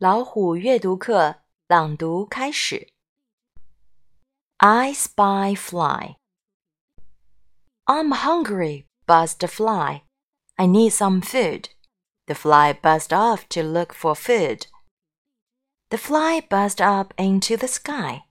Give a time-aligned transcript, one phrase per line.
[0.00, 1.36] 老虎阅读课
[1.66, 2.92] 朗读开始。
[4.58, 6.16] I spy fly.
[7.86, 10.02] I'm hungry, buzzed the fly.
[10.56, 11.70] I need some food.
[12.26, 14.66] The fly buzzed off to look for food.
[15.88, 18.24] The fly buzzed up into the sky.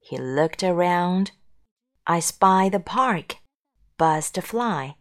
[0.00, 1.30] He looked around.
[2.04, 3.36] I spy the park,
[3.96, 4.96] buzzed the fly.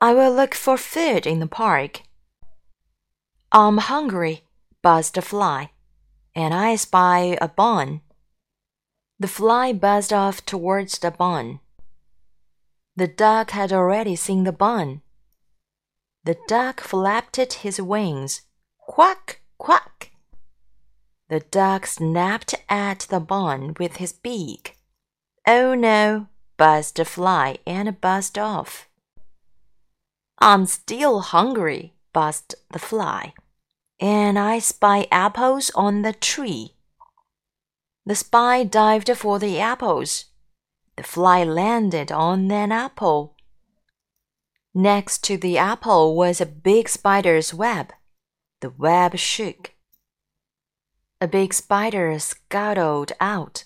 [0.00, 2.02] I will look for food in the park.
[3.52, 4.43] I'm hungry,
[4.85, 5.71] buzzed a fly,
[6.35, 8.01] and I spy a bun.
[9.17, 11.59] The fly buzzed off towards the bun.
[12.95, 15.01] The duck had already seen the bun.
[16.23, 18.43] The duck flapped his wings.
[18.77, 20.11] Quack, quack.
[21.29, 24.77] The duck snapped at the bun with his beak.
[25.47, 28.87] Oh no, buzzed the fly and buzzed off.
[30.37, 33.33] I'm still hungry, buzzed the fly
[33.99, 36.75] and I spy apples on the tree.
[38.05, 40.25] The spy dived for the apples.
[40.97, 43.35] The fly landed on an apple.
[44.73, 47.93] Next to the apple was a big spider's web.
[48.61, 49.71] The web shook.
[51.21, 53.63] A big spider scuttled out.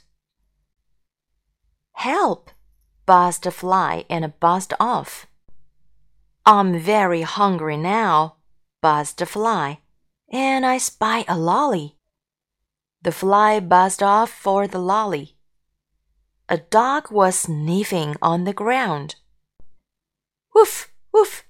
[1.93, 2.51] Help!
[3.05, 5.25] buzzed the fly and buzzed off.
[6.45, 8.35] I'm very hungry now,
[8.81, 9.79] buzzed the fly
[10.31, 11.95] and I spy a lolly.
[13.01, 15.35] The fly buzzed off for the lolly.
[16.47, 19.15] A dog was sniffing on the ground.
[20.53, 21.43] Woof, woof.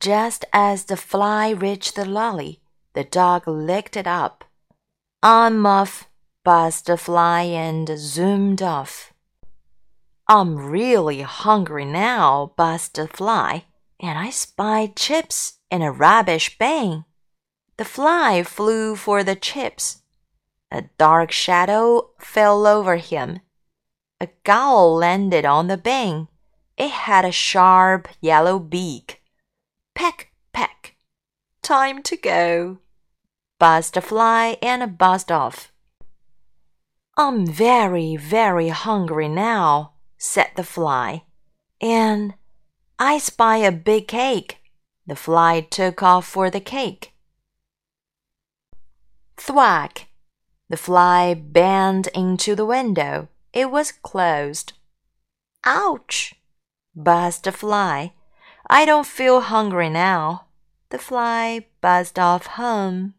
[0.00, 2.60] Just as the fly reached the lolly,
[2.94, 4.44] the dog licked it up.
[5.22, 6.08] I'm off,
[6.44, 9.12] buzzed the fly and zoomed off.
[10.26, 13.64] I'm really hungry now, buzzed the fly,
[14.00, 17.04] and I spied chips in a rubbish bin.
[17.78, 20.02] The fly flew for the chips.
[20.70, 23.38] A dark shadow fell over him.
[24.20, 26.28] A gull landed on the bank.
[26.76, 29.22] It had a sharp yellow beak.
[29.94, 30.96] Peck, peck.
[31.62, 32.78] Time to go.
[33.60, 35.72] Buzzed the fly and buzzed off.
[37.16, 41.22] I'm very, very hungry now, said the fly.
[41.80, 42.34] And
[42.98, 44.58] I spy a big cake.
[45.06, 47.12] The fly took off for the cake.
[49.48, 50.08] Thwack!
[50.68, 53.28] The fly banged into the window.
[53.54, 54.74] It was closed.
[55.64, 56.34] Ouch!
[56.94, 58.12] buzzed the fly.
[58.68, 60.48] I don't feel hungry now.
[60.90, 63.14] The fly buzzed off home.